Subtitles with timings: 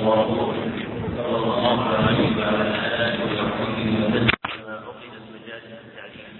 [0.00, 0.54] الله
[1.16, 1.78] صلى الله
[2.38, 4.28] وعلى اله وصحبه وسلم
[4.68, 6.34] عقدت مجالس التعليم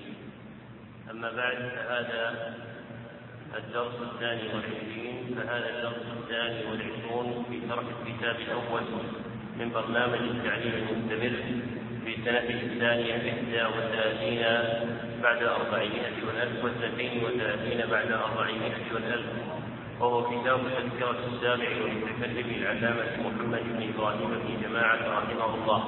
[1.11, 2.23] أما بعد فهذا
[3.59, 8.83] الدرس الثاني والعشرين فهذا الدرس الثاني والعشرون في شرح الكتاب الأول
[9.59, 11.37] من برنامج التعليم المستمر
[12.05, 14.43] في سنته الثانية إحدى وثلاثين
[15.23, 19.27] بعد أربعمائة والألف واثنتين وثلاثين بعد أربعمائة والألف
[20.01, 25.85] وهو كتاب تذكرة السامع والمتكلم العلامة محمد بن إبراهيم بن جماعة رحمه الله.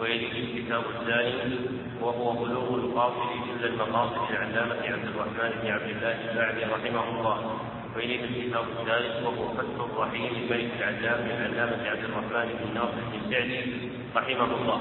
[0.00, 1.56] ويليه الكتاب الثاني
[2.00, 7.60] وهو بلوغ القاصد جل المقاصد العلامة عبد الرحمن بن عبد الله السعدي رحمه الله.
[7.96, 13.90] وإليه الكتاب الثالث وهو فتح الرحيم الملك العلام العلامة عبد الرحمن بن ناصر بن السعدي
[14.16, 14.80] رحمه الله.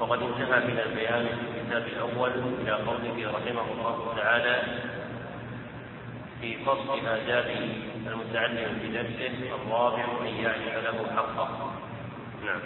[0.00, 4.62] وقد انتهى من البيان في الكتاب الأول إلى قوله رحمه الله تعالى
[6.44, 7.46] في فصل آداب
[8.06, 11.72] المتعلم بدرسه الرابع أن يعرف له حقه.
[12.44, 12.60] نعم.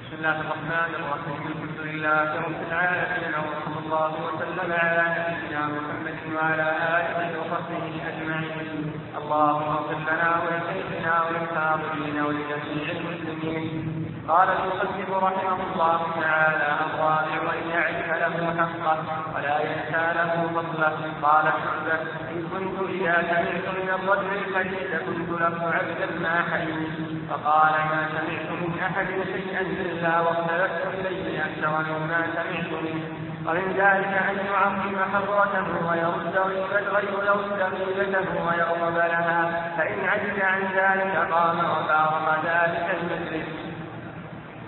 [0.00, 1.40] بسم الله الرحمن الرحيم.
[1.46, 8.92] الحمد لله رب العالمين وصلى الله وسلم على نبينا محمد وعلى آله وصحبه أجمعين.
[9.18, 14.13] اللهم اغفر لنا ولشيخنا وللحاضرين ولجميع المسلمين.
[14.28, 18.98] قال المصنف رحمه الله تعالى الرابع ان يعرف له حقه
[19.34, 20.96] ولا ينسى له فضله.
[21.22, 21.98] قال حمزة
[22.30, 26.96] إن كنت إذا سمعت من الرجل الحديث كنت له عبدا ما حييت
[27.30, 33.04] فقال ما سمعت من أحد شيئا إلا واختلفت إليه أكثر مما سمعت منه
[33.46, 37.60] ومن ذلك أن يعظم حضرته ويرد ويرد
[37.96, 39.40] غيبته ويغضب لها.
[39.76, 42.83] فإن عجز عن ذلك قام وفارق ذلك.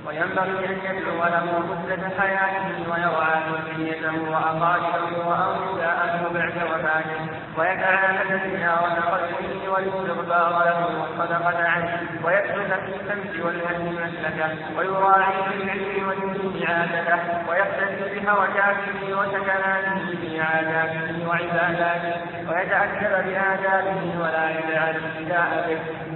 [0.07, 7.21] وينبغي أن يدعو له مدة حياته ويرعى ذريته وأقاربه وأولياءه بعد وفاته
[7.59, 16.09] ويتعاهد زيارة قلبه والاستغفار له والصدقة عنه ويبحث في الشمس والهدي مسلكه ويراعي في العلم
[16.09, 22.15] والدين عادته ويقتدي بحركاته وسكناته في عاداته وعباداته
[22.49, 26.16] ويتأدب بآدابه ولا يجعل الابتداء به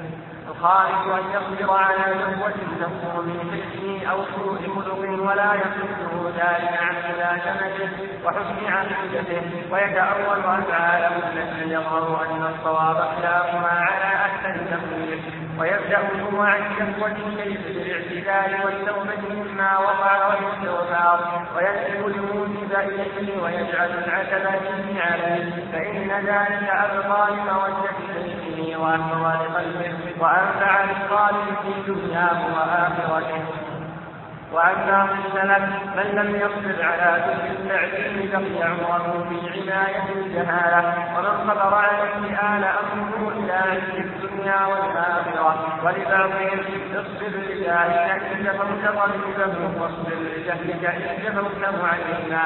[0.61, 6.95] الخائف أن يصبر على نبوة تكون من فكره أو سوء خلق ولا يصده ذلك عن
[7.13, 7.91] ملازمته
[8.25, 14.67] وحسن عقيدته ويتأول أفعاله التي يظهر أن الصواب خلافها على أحسن
[15.59, 15.99] ويبدأ
[16.33, 21.47] هو عن شهوة الكيف بالاعتدال والتوبة مما وقع والاستغفار.
[21.57, 25.65] ويسلب الموجب إليه ويجعل العتبة عليه.
[25.73, 33.45] فإن ذلك أبقى لمودة وأحفظ لقلبه وأنفع للطالب في دنياه وآخرته
[34.53, 40.95] وأما في السلف من لم يصبر على ذكر التعليم بقي عمره في عناية الجهالة.
[41.17, 45.79] ومن صبر عليه آل أمره إلى عز الدنيا والآخرة.
[45.85, 46.61] ولبعضهم
[46.95, 52.45] اصبر لذلك إن جفوت طبيبه واصبر لجهلك إن جفوت معلما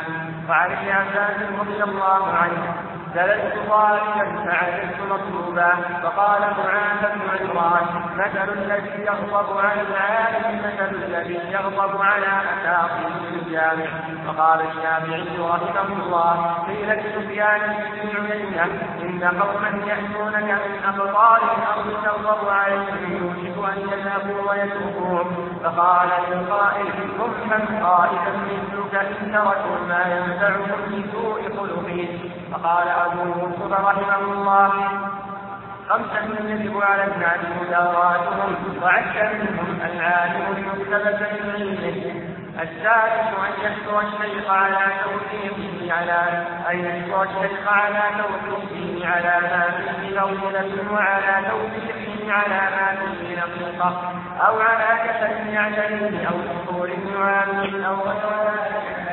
[0.49, 2.94] وعن ابن عباس رضي الله عنه.
[3.15, 5.71] جلست طالبا فعجبت مطلوبا.
[6.03, 7.87] فقال معاذ بن عمران
[8.17, 13.91] مثل الذي يغضب على العالم مثل الذي يغضب على أساطير الجامع.
[14.27, 17.61] فقال الشافعي رحمه الله قيل لسفيان
[18.03, 18.65] بن عيينة
[19.03, 25.59] إن قوما يأتونك من أقطار الأرض تغضب عليهم يوشك أن يذهبوا ويتركوهم.
[25.65, 26.87] فقال للقائل
[27.19, 32.19] هم من قائلا مثلك إن تركوا ما ينفعهم في سوء خلقه.
[32.53, 34.71] فقال أبو يوسف رحمه الله
[35.89, 42.24] خمسة يجب على الناس مداراتهم وعد منهم العالم المكتبة بعلمه
[42.63, 49.71] الثالث أن يشكر الشيخ على توفيقه على أن يشكر الشيخ على توفيقه على ما
[50.01, 54.13] فيه موهبة وعلى توفيقه على ما فيه نقيقة
[54.49, 59.04] أو على كسل يعتريه أو سطور يعاني أو غير ذلك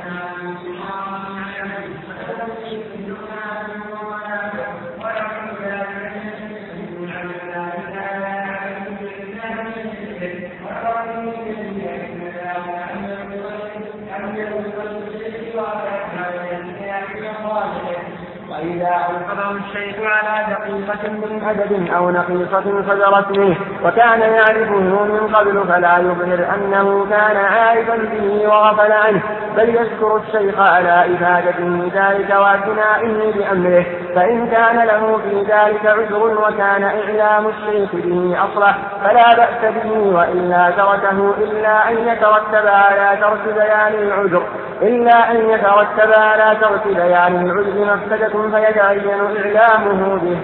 [19.56, 26.56] الشيخ على دقيقة من أدب أو نقيصة صدرت منه وكان يعرفه من قبل فلا يظهر
[26.56, 29.22] أنه كان عارفا به وغفل عنه
[29.58, 33.86] بل يذكر الشيخ على إفادته ذلك واعتنائه بأمره.
[34.16, 40.70] فإن كان له في ذلك عذر وكان إعلام الشيخ به أصلح فلا بأس به وإلا
[40.70, 44.44] تركه إلا أن يترتب على ترك بيان العذر
[44.82, 50.38] إلا أن يترتب على ترك بيان العذر مفسدة فيتعين إعلامه به.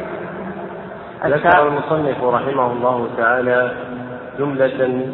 [1.25, 3.71] ذكر المصنف رحمه الله تعالى
[4.39, 5.07] جملة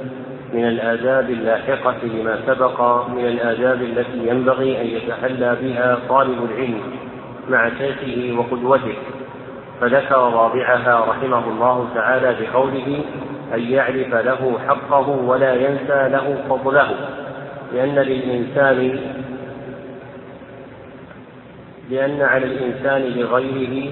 [0.53, 6.81] من الآداب اللاحقة لما سبق من الآداب التي ينبغي أن يتحلى بها طالب العلم.
[7.49, 8.93] مع شيخه وقدوته
[9.81, 13.01] فذكر رابعها رحمه الله تعالى بقوله
[13.53, 16.89] أن يعرف له حقه ولا ينسى له فضله
[17.73, 18.99] لأن للإنسان
[21.89, 23.91] لأن على الإنسان لغيره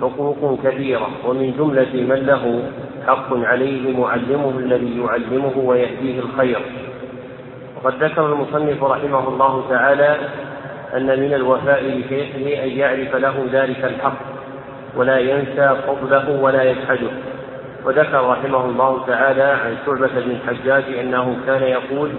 [0.00, 2.62] حقوق كثيرة ومن جملة من له
[3.06, 6.60] حق عليه معلمه الذي يعلمه ويهديه الخير.
[7.76, 10.16] وقد ذكر المصنف رحمه الله تعالى
[10.96, 14.18] أن من الوفاء لشيخه أن يعرف له ذلك الحق
[14.96, 17.10] ولا ينسى فضله ولا يجحده.
[17.84, 22.10] وذكر رحمه الله تعالى عن شعبة بن الحجاج أنه كان يقول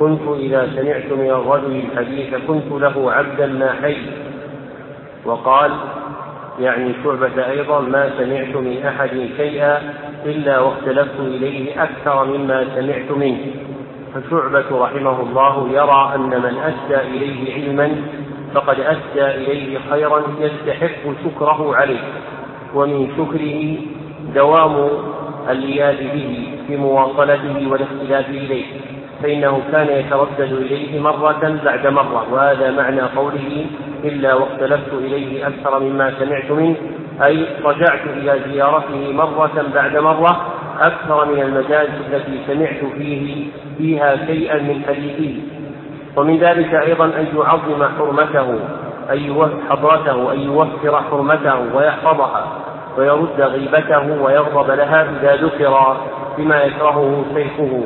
[0.00, 3.96] كنت إذا سمعت من الرجل الحديث كنت له عبدا ما حي
[5.24, 5.72] وقال
[6.60, 9.80] يعني شعبة أيضا ما سمعت من أحد شيئا
[10.24, 13.38] إلا واختلفت إليه أكثر مما سمعت منه
[14.20, 17.96] فشعبة رحمه الله يرى أن من أسدى إليه علما
[18.54, 22.00] فقد أسدى إليه خيرا يستحق شكره عليه
[22.74, 23.76] ومن شكره
[24.34, 24.88] دوام
[25.50, 28.64] اللياذ به في مواصلته والاختلاف إليه
[29.22, 33.66] فإنه كان يتردد إليه مرة بعد مرة وهذا معنى قوله
[34.04, 36.76] إلا واختلفت إليه أكثر مما سمعت منه
[37.24, 40.47] أي رجعت إلى زيارته مرة بعد مرة
[40.80, 43.46] أكثر من المجالس التي سمعت فيه
[43.78, 45.40] فيها شيئا من حديثه
[46.16, 48.58] ومن ذلك أيضا أن يعظم حرمته
[49.12, 52.44] أن حضرته أن يوفر حرمته ويحفظها
[52.98, 55.96] ويرد غيبته ويغضب لها إذا ذكر
[56.38, 57.82] بما يكرهه شيخه.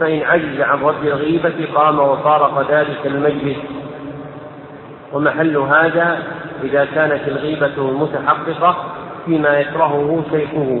[0.00, 3.56] فإن عجز عن رد الغيبة قام وفارق ذلك المجلس.
[5.12, 6.18] ومحل هذا
[6.64, 8.76] إذا كانت الغيبة متحققة
[9.26, 10.80] فيما يكرهه شيخه.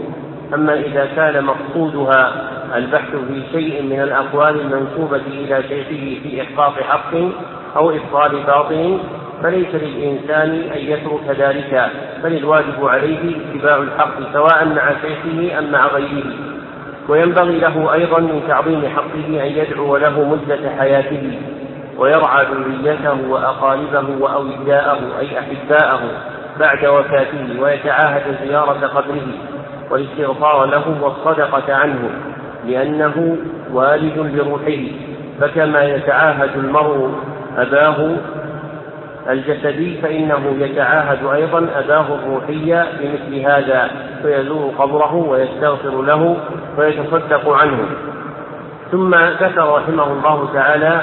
[0.54, 2.32] أما إذا كان مقصودها
[2.76, 7.14] البحث في شيء من الأقوال المنسوبة إلى شيخه في إحقاق حق
[7.76, 8.98] أو إبطال باطل
[9.42, 11.90] فليس للإنسان أن يترك ذلك
[12.24, 16.24] بل الواجب عليه اتباع الحق سواء مع شيخه أم مع غيره.
[17.08, 21.38] وينبغي له أيضا من تعظيم حقه أن يدعو له مدة حياته
[21.98, 26.00] ويرعى ذريته وأقاربه وأولياءه أي أحباءه
[26.60, 29.26] بعد وفاته ويتعاهد زيارة قبره.
[29.90, 32.10] والاستغفار له والصدقة عنه
[32.66, 33.36] لأنه
[33.72, 34.82] والد لروحه.
[35.40, 37.10] فكما يتعاهد المرء
[37.56, 38.16] أباه
[39.30, 43.90] الجسدي فإنه يتعاهد أيضا أباه الروحي بمثل هذا
[44.22, 46.36] فيزور قبره ويستغفر له
[46.78, 47.78] ويتصدق عنه.
[48.92, 51.02] ثم ذكر رحمه الله تعالى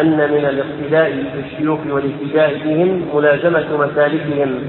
[0.00, 4.60] أن من الاقتداء بالشيوخ والاهتداء بهم ملازمة مسالكهم.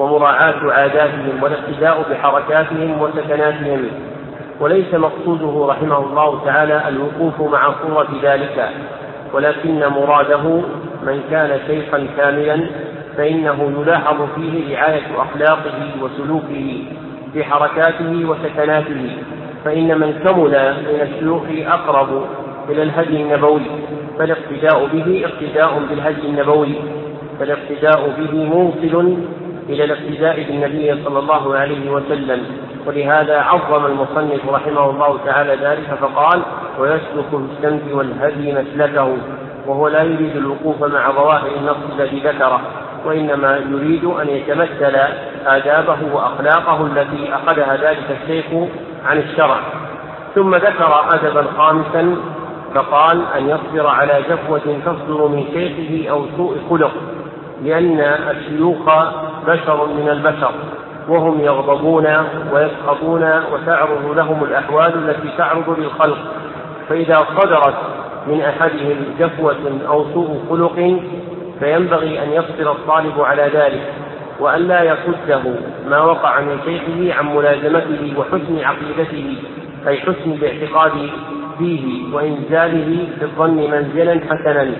[0.00, 3.88] ومراعاة عاداتهم والاقتداء بحركاتهم وسكناتهم
[4.60, 8.68] وليس مقصوده رحمه الله تعالى الوقوف مع صورة ذلك
[9.32, 10.62] ولكن مراده
[11.02, 12.66] من كان شيخا كاملا
[13.16, 16.82] فإنه يلاحظ فيه رعاية أخلاقه وسلوكه
[17.32, 19.16] في حركاته وسكناته
[19.64, 22.24] فإن من كمل من الشيوخ أقرب
[22.68, 23.62] إلى الهدي النبوي
[24.18, 26.74] فالاقتداء به اقتداء بالهدي النبوي
[27.38, 29.16] فالاقتداء به موصل
[29.68, 32.46] إلى الاقتداء بالنبي صلى الله عليه وسلم.
[32.86, 36.42] ولهذا عظم المصنف رحمه الله تعالى ذلك فقال
[36.78, 39.16] ويسلك بالسمت والهدي مسلكه
[39.66, 42.60] وهو لا يريد الوقوف مع ظواهر النص الذي ذكره
[43.06, 44.96] وإنما يريد أن يتمثل
[45.46, 48.46] آدابه وأخلاقه التي أخذها ذلك الشيخ
[49.06, 49.60] عن الشرع.
[50.34, 52.16] ثم ذكر أدبا خامسا
[52.74, 56.92] فقال أن يصبر على جفوة تصدر من شيخه أو سوء خلق.
[57.64, 58.00] لأن
[58.30, 58.78] الشيوخ
[59.46, 60.52] بشر من البشر
[61.08, 62.06] وهم يغضبون
[62.52, 66.18] ويسخطون وتعرض لهم الأحوال التي تعرض للخلق.
[66.88, 67.74] فإذا صدرت
[68.26, 69.56] من أحدهم جفوة
[69.88, 71.00] أو سوء خلق
[71.60, 73.82] فينبغي أن يصبر الطالب على ذلك
[74.40, 75.42] وأن لا يصده
[75.88, 79.36] ما وقع من شيخه عن ملازمته وحسن عقيدته
[79.88, 80.92] أي حسن الاعتقاد
[81.58, 84.70] فيه وإنزاله في الظن منزلا حسنا.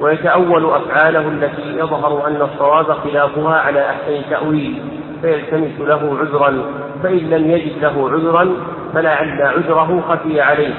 [0.00, 4.82] ويتأول أفعاله التي يظهر أن الصواب خلافها على أحسن تأويل
[5.22, 6.62] فيلتمس له عذرا
[7.02, 8.48] فإن لم يجد له عذرا
[8.94, 10.74] فلعل عذره خفي عليه.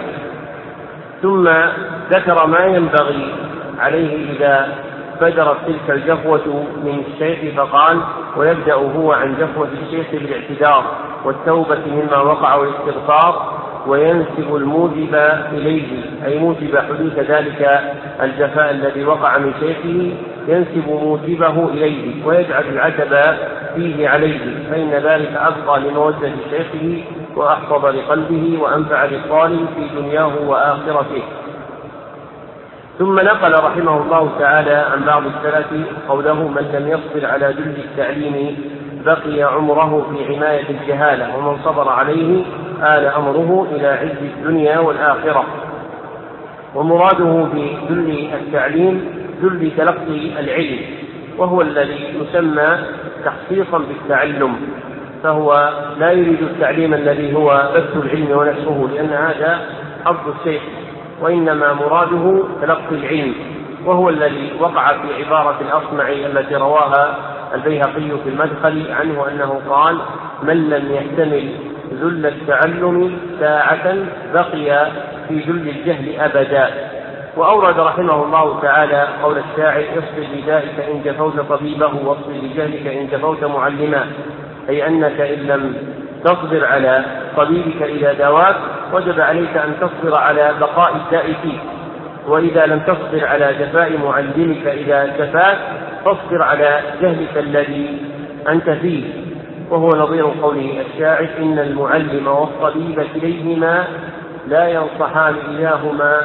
[1.22, 1.50] ثم
[2.12, 3.34] ذكر ما ينبغي
[3.80, 4.76] عليه إذا
[5.22, 8.02] بدرت تلك الجفوة من الشيخ فقال
[8.38, 10.84] ويبدأ هو عن جفوة الشيخ بالاعتذار
[11.26, 15.16] والتوبة مما وقع والاستغفار وينسب الموجب
[15.52, 15.88] إليه
[16.26, 17.80] أي موجب حدوث ذلك
[18.22, 20.12] الجفاء الذي وقع من شيخه
[20.48, 23.38] ينسب موجبه إليه ويجعل العتب
[23.76, 24.40] فيه عليه
[24.72, 27.02] فإن ذلك أبقى لمودة شيخه
[27.36, 31.24] وأحفظ لقلبه وأنفع للطالب في دنياه وآخرته.
[33.00, 35.68] ثم نقل رحمه الله تعالى عن بعض السلف
[36.10, 38.58] قوله من لم يصبر على جل التعليم
[39.06, 42.44] بقي عمره في عماية الجهالة ومن صبر عليه
[42.84, 45.44] آل أمره إلى عز الدنيا والآخرة.
[46.76, 49.06] ومراده بذل التعليم
[49.44, 50.80] ذل تلقي العلم.
[51.38, 52.78] وهو الذي يسمى
[53.26, 54.56] تخصيصا بالتعلم.
[55.24, 59.60] فهو لا يريد التعليم الذي هو بث العلم ونشره لأن هذا
[60.06, 60.62] حظ الشيخ.
[61.22, 63.34] وإنما مراده تلقي العلم.
[63.86, 67.16] وهو الذي وقع في عبارة الأصمع التي رواها
[67.56, 69.98] البيهقي في المدخل عنه أنه قال
[70.44, 71.50] من لم يحتمل
[71.94, 73.96] ذل التعلم ساعة
[74.34, 74.92] بقي
[75.28, 76.70] في ذل الجهل أبدا.
[77.38, 83.44] وأورد رحمه الله تعالى قول الشاعر اصبر لدائك إن جفوت طبيبه واصبر لجهلك إن جفوت
[83.44, 84.06] معلما.
[84.70, 85.76] أي أنك إن لم
[86.26, 87.06] تصبر على
[87.38, 88.56] طبيبك إذا دواك
[88.94, 91.60] وجب عليك أن تصبر على بقاء الداء فيك.
[92.28, 95.58] وإذا لم تصبر على جفاء معلمك إذا جفاك
[96.06, 97.98] فاصبر على جهلك الذي
[98.50, 99.29] أنت فيه.
[99.70, 103.88] وهو نظير قوله الشاعر إن المعلم والطبيب كليهما
[104.48, 106.22] لا ينصحان إذا هما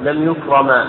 [0.00, 0.84] لم يكرما.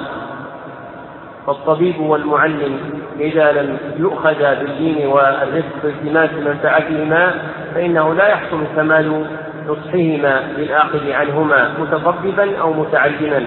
[1.47, 2.79] فالطبيب والمعلم
[3.19, 7.33] إذا لم يؤخذ بالدين والرفق بالتماس منفعتهما
[7.75, 9.25] فإنه لا يحصل كمال
[9.67, 13.45] نصحهما للآخذ عنهما متطببا أو متعلما.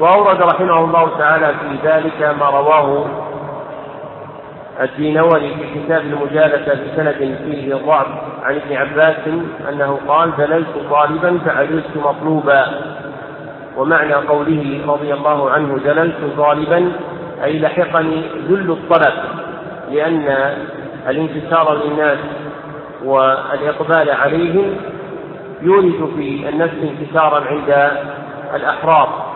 [0.00, 3.06] وأورد رحمه الله تعالى في ذلك ما رواه
[4.80, 8.06] الدينوري في كتاب المجالسة بسند فيه ضعف
[8.42, 9.16] عن ابن عباس
[9.68, 12.66] أنه قال دللت طالبا فعجزت مطلوبا
[13.76, 16.92] ومعنى قوله رضي الله عنه دللت طالبا
[17.44, 19.14] أي لحقني ذل الطلب
[19.90, 20.54] لأن
[21.08, 22.18] الانكسار للناس
[23.04, 24.76] والإقبال عليهم
[25.62, 27.90] يورث في النفس انكسارا عند
[28.54, 29.28] الأحرار.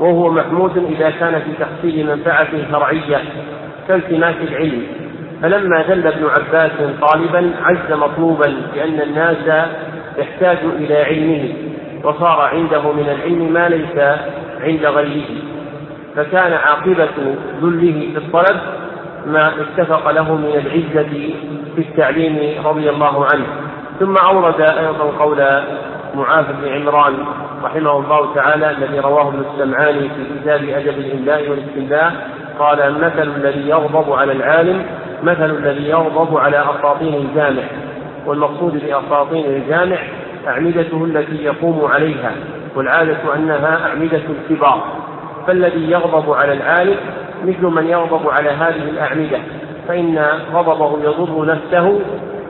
[0.00, 3.22] وهو محمود إذا كان في تحصيل منفعة شرعية.
[3.88, 4.82] كالتماس العلم.
[5.42, 9.68] فلما ذل ابن عباس طالبا عز مطلوبا لأن الناس
[10.18, 11.54] يحتاج إلى علمه
[12.04, 14.18] وصار عنده من العلم ما ليس
[14.60, 15.42] عند غيره.
[16.16, 18.60] فكان عاقبة ذله في الطلب
[19.26, 21.34] ما اتفق له من العزة
[21.76, 23.46] في التعليم رضي الله عنه.
[24.00, 25.62] ثم أورد أيضا قول
[26.14, 27.14] معاذ بن عمران
[27.64, 32.12] رحمه الله تعالى الذي رواه ابن السمعاني في كتاب أدب الإملاء والاستنباء
[32.58, 34.84] قال مثل الذي يغضب على العالم
[35.22, 37.62] مثل الذي يغضب على أساطين الجامع.
[38.26, 39.96] والمقصود بأساطين الجامع
[40.46, 42.32] أعمدته التي يقوم عليها
[42.76, 44.82] والعادة أنها أعمدة الكبار.
[45.46, 46.96] فالذي يغضب على العالم
[47.44, 49.38] مثل من يغضب على هذه الأعمدة
[49.88, 52.00] فإن غضبه يضر نفسه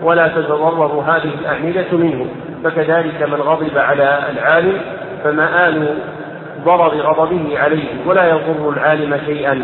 [0.03, 2.27] ولا تتضرر هذه الأعمدة منه.
[2.65, 4.81] فكذلك من غضب على العالم
[5.25, 5.99] فمآل
[6.65, 9.63] ضرر غضبه عليه ولا يضر العالم شيئا.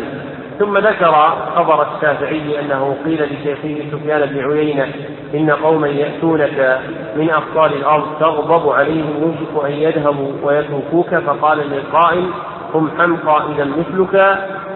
[0.59, 4.87] ثم ذكر خبر الشافعي أنه قيل لشيخه سفيان بن عيينة
[5.33, 6.79] إن قوما يأتونك
[7.15, 12.29] من اقطار الأرض تغضب عليهم يوشك أن يذهبوا ويتركوك فقال للقائل
[12.73, 14.15] هم حمقى إذا مثلك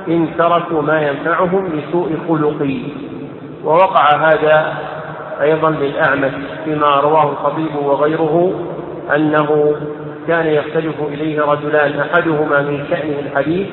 [0.08, 2.80] إن تركوا ما ينفعهم لسوء خلقي.
[3.64, 4.74] ووقع هذا
[5.42, 6.32] أيضا للأعمش
[6.66, 8.54] فيما رواه الخطيب وغيره
[9.16, 9.76] أنه
[10.28, 13.68] كان يختلف إليه رجلان أحدهما من شأنه الحديث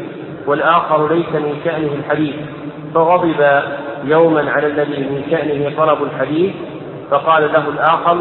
[0.47, 2.35] والآخر ليس من شأنه الحديث.
[2.95, 3.63] فغضب
[4.05, 6.53] يوما على الذي من شأنه طلب الحديث
[7.11, 8.17] فقال له الآخر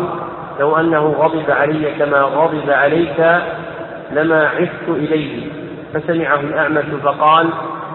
[0.60, 3.42] لو أنه غضب علي كما غضب عليك
[4.12, 5.48] لما عفت إليه.
[5.94, 7.50] فسمعه الأعمش فقال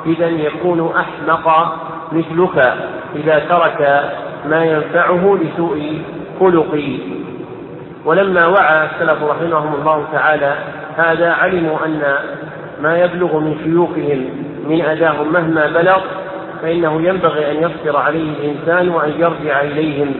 [0.06, 1.76] إذا يكون أحمق
[2.12, 2.74] مثلك
[3.16, 4.10] إذا ترك
[4.50, 6.02] ما ينفعه لسوء
[6.40, 6.98] خلقي
[8.04, 10.54] ولما وعى السلف رحمهم الله تعالى
[10.96, 12.02] هذا علموا أن
[12.82, 14.28] ما يبلغ من شيوخهم
[14.68, 16.00] من أداهم مهما بلغ
[16.62, 20.14] فإنه ينبغي أن يصبر عليه الإنسان وأن يرجع إليهم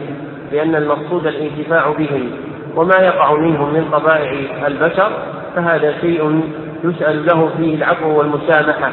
[0.51, 2.31] لأن المقصود الانتفاع بهم.
[2.75, 5.11] وما يقع منهم من طبائع البشر
[5.55, 6.41] فهذا شيء
[6.83, 8.91] يسأل له فيه العفو والمسامحة.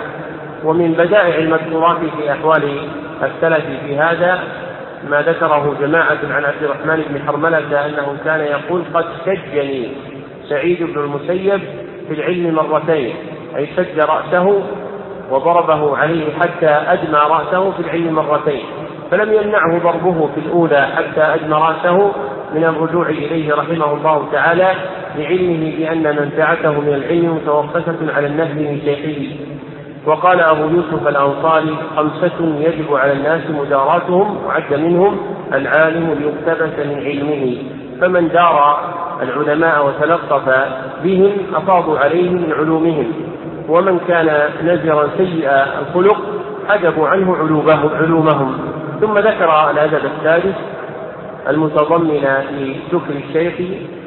[0.65, 2.63] ومن بدائع المذكورات في أحوال
[3.23, 4.39] السلف في هذا
[5.11, 9.89] ما ذكره جماعة عن عبد الرحمن بن حرملة أنه كان يقول قد شجني
[10.49, 11.61] سعيد بن المسيب
[12.09, 13.15] في العلم مرتين
[13.57, 14.63] أي شد رأسه
[15.31, 18.63] وضربه عليه حتى أدمى رأسه في العلم مرتين
[19.11, 22.13] فلم يمنعه ضربه في الأولى حتى أدمى رأسه
[22.55, 24.75] من الرجوع إليه رحمه الله تعالى
[25.17, 29.37] لعلمه بأن منفعته من العلم متوقفة على النهل من شيخه.
[30.07, 35.17] وقال أبو يوسف الأنصاري خمسة يجب على الناس مداراتهم وعد منهم
[35.53, 37.57] العالم ليقتبس من علمه.
[38.01, 38.79] فمن دار
[39.23, 40.67] العلماء وتلطف
[41.05, 43.13] بهم أفاضوا عليه من علومهم.
[43.69, 46.17] ومن كان نزرا سيء الخلق
[46.69, 47.37] حجبوا عنه
[47.95, 48.59] علومهم
[49.01, 50.55] ثم ذكر الأدب السادس
[51.49, 53.55] المتضمن لشكر الشيخ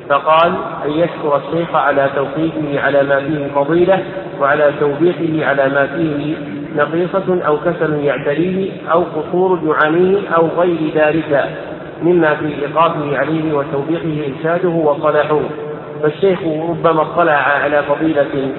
[0.09, 0.53] فقال
[0.85, 4.03] أن يشكر الشيخ على توقيفه على ما فيه فضيلة
[4.41, 6.35] وعلى توبيخه على ما فيه
[6.75, 11.49] نقيصة أو كسل يعتريه أو قصور يعانيه أو غير ذلك
[12.01, 15.39] مما في إيقافه عليه وتوبيخه إرشاده وصلاحه.
[16.03, 18.51] فالشيخ ربما اطلع على فضيلة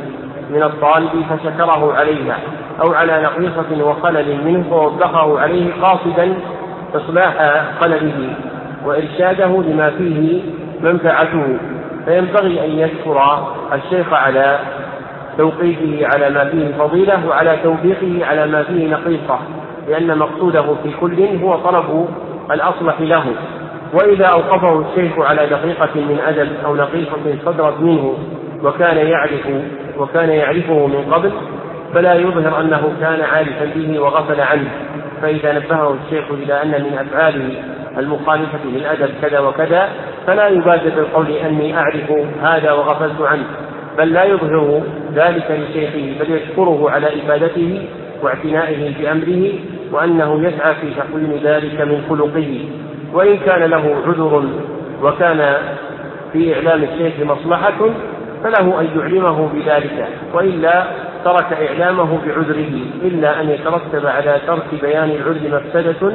[0.51, 2.39] من الطالب فشكره عليها
[2.87, 6.35] أو على نقيصة وخلل منه فوبخه عليه قاصدا
[6.95, 8.35] إصلاح خلله
[8.85, 10.41] وإرشاده لما فيه
[10.81, 11.59] منفعته
[12.05, 14.59] فينبغي أن يشكر الشيخ على
[15.39, 19.39] توقيفه على ما فيه فضيلة وعلى توفيقه على ما فيه نقيصة
[19.89, 22.09] لأن مقصوده في كل هو طلب
[22.51, 23.25] الأصلح له.
[23.93, 28.15] وإذا أوقفه الشيخ على دقيقة من أدب أو نقيصة صدرت منه
[28.65, 29.49] وكان يعرف
[29.99, 31.33] وكان يعرفه من قبل
[31.95, 34.71] فلا يظهر أنه كان عارفا به وغفل عنه.
[35.23, 37.63] فإذا نبهه الشيخ إلى أن من أفعاله
[37.99, 39.89] المخالفة للأدب كذا وكذا
[40.27, 42.13] فلا يبادر بالقول أني أعرف
[42.43, 43.45] هذا وغفلت عنه
[43.99, 44.83] بل لا يظهر
[45.15, 47.89] ذلك لشيخه بل يشكره على إفادته
[48.23, 49.53] واعتنائه بأمره
[49.93, 52.69] وأنه يسعى في تقويم ذلك من خلقه.
[53.13, 54.45] وإن كان له عذر
[55.03, 55.57] وكان
[56.33, 57.91] في إعلام الشيخ مصلحة
[58.45, 60.85] فله أن يعلمه بذلك وإلا
[61.25, 62.73] ترك إعلامه بعذره
[63.03, 66.13] إلا أن يترتب على ترك بيان العذر مفسدة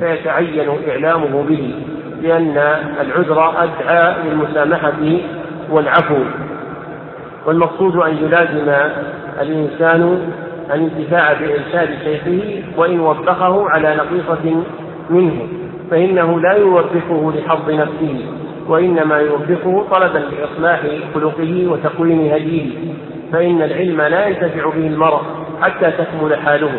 [0.00, 1.74] فيتعين إعلامه به
[2.22, 2.58] لأن
[3.00, 4.92] العذر أدعى للمسامحة
[5.70, 6.18] والعفو.
[7.46, 8.90] والمقصود أن يلازم
[9.40, 10.32] الإنسان
[10.74, 14.62] الانتفاع بإرشاد شيخه وإن وبخه على نقيصة
[15.10, 15.48] منه
[15.90, 18.18] فإنه لا يوبخه لحظ نفسه
[18.68, 20.80] وإنما يوبخه طلبا لإصلاح
[21.14, 22.66] خلقه وتقويم هديه
[23.32, 25.20] فإن العلم لا ينتفع به المرء
[25.62, 26.72] حتى تكمل حاله.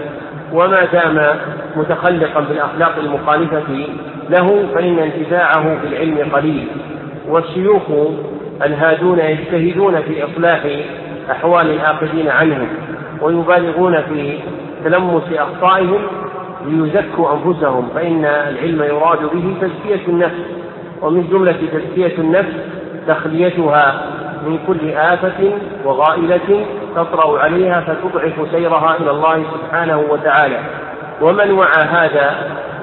[0.55, 1.35] وما دام
[1.75, 3.87] متخلقا بالأخلاق المخالفة
[4.29, 6.67] له فإن انتفاعه بالعلم قليل.
[7.29, 7.81] والشيوخ
[8.65, 10.59] الهادون يجتهدون في إصلاح
[11.31, 12.67] أحوال الآخذين عنهم
[13.21, 14.37] ويبالغون في
[14.83, 16.01] تلمس أخطائهم
[16.65, 20.41] ليزكوا أنفسهم فإن العلم يراد به تزكية النفس.
[21.01, 22.53] ومن جملة تزكية النفس
[23.07, 24.05] تخليتها
[24.47, 25.51] من كل آفة
[25.85, 26.65] وغائلة
[26.95, 30.59] تطرأ عليها فتضعف سيرها إلى الله سبحانه وتعالى.
[31.21, 32.35] ومن وعى هذا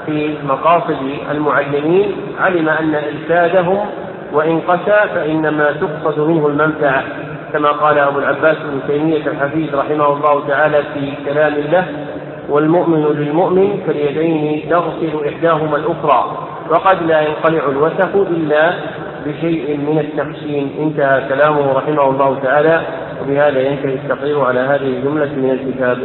[0.06, 0.96] في مقاصد
[1.30, 3.78] المعلمين علم أن إرشادهم
[4.32, 7.04] وإن قسى فإنما تقصد منه المنفعة
[7.52, 11.84] كما قال أبو العباس بن تيمية الحفيظ رحمه الله تعالى في كلام له
[12.48, 16.38] والمؤمن للمؤمن كاليدين تغسل إحداهما الأخرى
[16.70, 18.72] وقد لا ينقلع الوسخ إلا
[19.26, 20.70] بشيء من التحسين.
[20.78, 22.82] انتهى كلامه رحمه الله تعالى
[23.22, 25.98] وبهذا ينتهي التقرير على هذه الجملة من الكتاب.